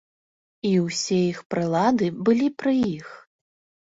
І 0.67 0.71
ўсе 0.85 1.17
іх 1.33 1.41
прылады 1.53 2.09
былі 2.29 2.47
пры 2.63 2.75
іх. 2.95 3.07